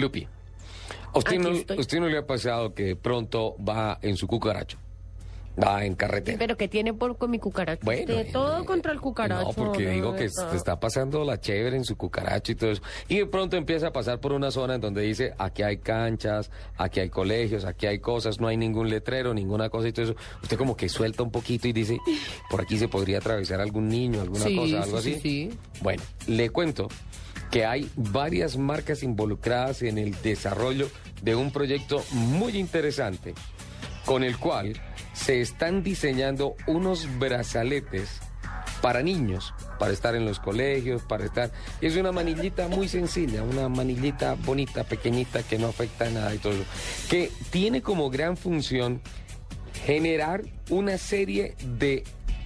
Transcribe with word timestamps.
Lupi, 0.00 0.26
¿a 1.14 1.18
usted 1.18 1.38
no, 1.38 1.50
usted 1.50 2.00
no 2.00 2.08
le 2.08 2.18
ha 2.18 2.26
pasado 2.26 2.74
que 2.74 2.84
de 2.84 2.96
pronto 2.96 3.56
va 3.62 3.98
en 4.02 4.16
su 4.16 4.26
cucaracho? 4.26 4.78
Va 5.60 5.84
en 5.84 5.96
carretera. 5.96 6.38
Pero 6.38 6.56
que 6.56 6.68
tiene 6.68 6.94
por 6.94 7.16
con 7.18 7.32
mi 7.32 7.40
cucaracho. 7.40 7.80
Usted, 7.84 8.08
eh, 8.08 8.30
todo 8.32 8.62
eh, 8.62 8.64
contra 8.64 8.92
el 8.92 9.00
cucaracho. 9.00 9.48
No, 9.48 9.52
porque 9.54 9.86
de 9.86 9.90
digo 9.94 10.12
que 10.14 10.28
verdad. 10.28 10.52
se 10.52 10.56
está 10.56 10.78
pasando 10.78 11.24
la 11.24 11.40
chévere 11.40 11.76
en 11.76 11.84
su 11.84 11.96
cucaracho 11.96 12.52
y 12.52 12.54
todo 12.54 12.70
eso. 12.70 12.82
Y 13.08 13.16
de 13.18 13.26
pronto 13.26 13.56
empieza 13.56 13.88
a 13.88 13.92
pasar 13.92 14.20
por 14.20 14.32
una 14.32 14.52
zona 14.52 14.76
en 14.76 14.80
donde 14.80 15.02
dice, 15.02 15.34
aquí 15.36 15.64
hay 15.64 15.78
canchas, 15.78 16.52
aquí 16.76 17.00
hay 17.00 17.10
colegios, 17.10 17.64
aquí 17.64 17.86
hay 17.86 17.98
cosas, 17.98 18.38
no 18.38 18.46
hay 18.46 18.56
ningún 18.56 18.88
letrero, 18.88 19.34
ninguna 19.34 19.68
cosa 19.68 19.88
y 19.88 19.92
todo 19.92 20.04
eso. 20.04 20.14
Usted 20.44 20.56
como 20.56 20.76
que 20.76 20.88
suelta 20.88 21.24
un 21.24 21.32
poquito 21.32 21.66
y 21.66 21.72
dice, 21.72 21.98
por 22.48 22.60
aquí 22.60 22.78
se 22.78 22.86
podría 22.86 23.18
atravesar 23.18 23.60
algún 23.60 23.88
niño, 23.88 24.20
alguna 24.20 24.44
Sí, 24.44 24.54
cosa, 24.54 24.82
algo 24.84 25.00
sí, 25.00 25.14
así. 25.14 25.20
sí, 25.20 25.50
sí. 25.50 25.58
Bueno, 25.82 26.04
le 26.28 26.50
cuento 26.50 26.86
que 27.50 27.64
hay 27.64 27.90
varias 27.96 28.56
marcas 28.56 29.02
involucradas 29.02 29.82
en 29.82 29.98
el 29.98 30.20
desarrollo 30.22 30.90
de 31.22 31.34
un 31.34 31.50
proyecto 31.50 32.04
muy 32.12 32.56
interesante 32.56 33.34
con 34.04 34.24
el 34.24 34.38
cual 34.38 34.80
se 35.12 35.40
están 35.40 35.82
diseñando 35.82 36.54
unos 36.66 37.06
brazaletes 37.18 38.20
para 38.80 39.02
niños, 39.02 39.52
para 39.78 39.92
estar 39.92 40.14
en 40.14 40.24
los 40.24 40.40
colegios, 40.40 41.02
para 41.02 41.24
estar... 41.24 41.50
Es 41.80 41.96
una 41.96 42.12
manillita 42.12 42.68
muy 42.68 42.88
sencilla, 42.88 43.42
una 43.42 43.68
manillita 43.68 44.34
bonita, 44.34 44.84
pequeñita, 44.84 45.42
que 45.42 45.58
no 45.58 45.66
afecta 45.68 46.06
a 46.06 46.10
nada 46.10 46.34
y 46.34 46.38
todo 46.38 46.52
eso, 46.52 46.64
que 47.10 47.30
tiene 47.50 47.82
como 47.82 48.08
gran 48.08 48.36
función 48.36 49.02
generar 49.84 50.42
una 50.70 50.96
serie 50.96 51.54
de 51.78 52.04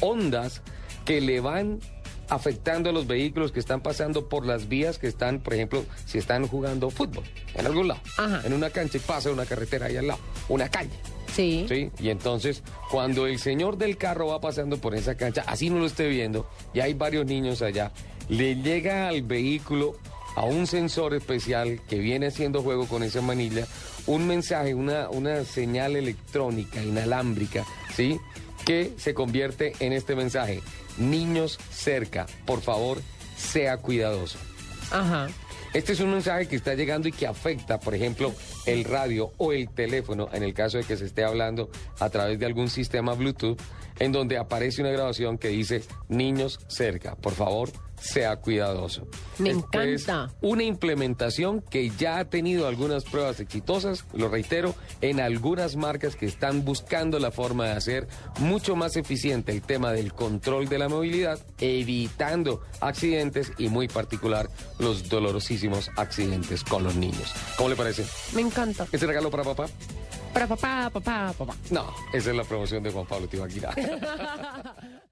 ondas 0.00 0.62
que 1.04 1.20
le 1.20 1.40
van 1.40 1.80
afectando 2.28 2.90
a 2.90 2.92
los 2.92 3.06
vehículos 3.06 3.52
que 3.52 3.60
están 3.60 3.80
pasando 3.80 4.28
por 4.28 4.46
las 4.46 4.68
vías 4.68 4.98
que 4.98 5.06
están, 5.06 5.40
por 5.40 5.54
ejemplo, 5.54 5.84
si 6.06 6.18
están 6.18 6.46
jugando 6.48 6.90
fútbol 6.90 7.24
en 7.54 7.66
algún 7.66 7.88
lado, 7.88 8.00
Ajá. 8.18 8.42
en 8.44 8.52
una 8.52 8.70
cancha 8.70 8.98
y 8.98 9.00
pasa 9.00 9.30
una 9.30 9.46
carretera 9.46 9.86
ahí 9.86 9.96
al 9.96 10.08
lado, 10.08 10.20
una 10.48 10.68
calle. 10.68 10.90
Sí. 11.34 11.66
¿Sí? 11.68 11.90
Y 11.98 12.10
entonces, 12.10 12.62
cuando 12.90 13.26
el 13.26 13.38
señor 13.38 13.76
del 13.76 13.96
carro 13.96 14.28
va 14.28 14.40
pasando 14.40 14.78
por 14.78 14.94
esa 14.94 15.16
cancha, 15.16 15.42
así 15.46 15.68
no 15.68 15.80
lo 15.80 15.86
esté 15.86 16.08
viendo, 16.08 16.48
y 16.72 16.80
hay 16.80 16.94
varios 16.94 17.26
niños 17.26 17.60
allá, 17.60 17.92
le 18.28 18.56
llega 18.56 19.08
al 19.08 19.22
vehículo 19.22 19.96
a 20.36 20.44
un 20.44 20.66
sensor 20.66 21.14
especial 21.14 21.80
que 21.88 21.98
viene 21.98 22.26
haciendo 22.26 22.62
juego 22.62 22.86
con 22.86 23.02
esa 23.02 23.20
manilla, 23.20 23.66
un 24.06 24.26
mensaje, 24.26 24.74
una, 24.74 25.08
una 25.10 25.44
señal 25.44 25.96
electrónica 25.96 26.82
inalámbrica, 26.82 27.64
¿sí? 27.94 28.18
Que 28.64 28.92
se 28.96 29.14
convierte 29.14 29.72
en 29.80 29.92
este 29.92 30.16
mensaje. 30.16 30.62
Niños 30.98 31.58
cerca, 31.70 32.26
por 32.46 32.60
favor, 32.60 33.00
sea 33.36 33.78
cuidadoso. 33.78 34.38
Ajá. 34.90 35.28
Este 35.74 35.92
es 35.92 36.00
un 36.00 36.12
mensaje 36.12 36.46
que 36.46 36.54
está 36.54 36.74
llegando 36.74 37.08
y 37.08 37.12
que 37.12 37.26
afecta, 37.26 37.80
por 37.80 37.96
ejemplo, 37.96 38.32
el 38.64 38.84
radio 38.84 39.32
o 39.38 39.52
el 39.52 39.68
teléfono, 39.68 40.28
en 40.32 40.44
el 40.44 40.54
caso 40.54 40.78
de 40.78 40.84
que 40.84 40.96
se 40.96 41.04
esté 41.04 41.24
hablando 41.24 41.68
a 41.98 42.10
través 42.10 42.38
de 42.38 42.46
algún 42.46 42.70
sistema 42.70 43.14
Bluetooth, 43.14 43.60
en 43.98 44.12
donde 44.12 44.38
aparece 44.38 44.82
una 44.82 44.90
grabación 44.90 45.38
que 45.38 45.48
dice 45.48 45.82
niños 46.08 46.60
cerca, 46.68 47.16
por 47.16 47.32
favor, 47.32 47.70
sea 48.04 48.36
cuidadoso. 48.36 49.06
Me 49.38 49.50
encanta. 49.50 50.30
una 50.40 50.62
implementación 50.62 51.62
que 51.62 51.90
ya 51.90 52.18
ha 52.18 52.24
tenido 52.26 52.66
algunas 52.66 53.04
pruebas 53.04 53.40
exitosas, 53.40 54.04
lo 54.12 54.28
reitero, 54.28 54.74
en 55.00 55.20
algunas 55.20 55.76
marcas 55.76 56.16
que 56.16 56.26
están 56.26 56.64
buscando 56.64 57.18
la 57.18 57.30
forma 57.30 57.66
de 57.66 57.72
hacer 57.72 58.08
mucho 58.38 58.76
más 58.76 58.96
eficiente 58.96 59.52
el 59.52 59.62
tema 59.62 59.92
del 59.92 60.12
control 60.12 60.68
de 60.68 60.78
la 60.78 60.88
movilidad, 60.88 61.38
evitando 61.58 62.62
accidentes 62.80 63.52
y 63.58 63.68
muy 63.68 63.88
particular 63.88 64.50
los 64.78 65.08
dolorosísimos 65.08 65.90
accidentes 65.96 66.62
con 66.62 66.84
los 66.84 66.96
niños. 66.96 67.32
¿Cómo 67.56 67.70
le 67.70 67.76
parece? 67.76 68.04
Me 68.34 68.42
encanta. 68.42 68.86
¿Ese 68.92 69.06
regalo 69.06 69.30
para 69.30 69.44
papá? 69.44 69.66
Para 70.34 70.48
papá, 70.48 70.90
papá, 70.92 71.32
papá. 71.38 71.54
No, 71.70 71.86
esa 72.12 72.30
es 72.30 72.36
la 72.36 72.42
promoción 72.42 72.82
de 72.82 72.90
Juan 72.90 73.06
Pablo 73.06 73.28
Tibaquira. 73.28 73.72